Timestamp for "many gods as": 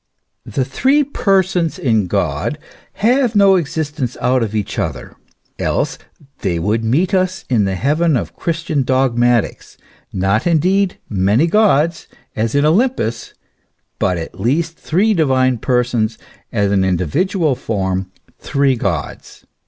11.07-12.55